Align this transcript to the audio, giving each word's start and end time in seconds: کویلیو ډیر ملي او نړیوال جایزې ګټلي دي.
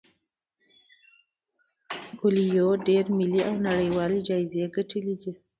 کویلیو 2.19 2.69
ډیر 2.87 3.05
ملي 3.17 3.41
او 3.49 3.55
نړیوال 3.67 4.11
جایزې 4.27 4.63
ګټلي 4.75 5.15
دي. 5.21 5.31